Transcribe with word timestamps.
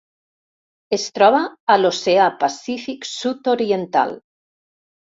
Es 0.97 1.05
troba 1.17 1.43
a 1.69 1.77
l'Oceà 1.83 2.31
Pacífic 2.41 3.09
sud-oriental: 3.13 4.21